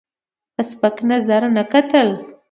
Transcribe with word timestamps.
په 0.55 0.61
سپک 0.69 0.95
نظر 1.11 1.41
نه 1.55 1.63
کتل. 1.71 2.07